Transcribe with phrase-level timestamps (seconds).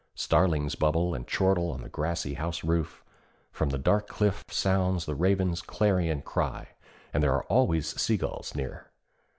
[0.15, 3.03] Starlings bubble and chortle on the grassy house roof;
[3.51, 6.69] from the dark cliffs sounds the raven's clarion cry,
[7.13, 8.87] and there are always sea gulls near.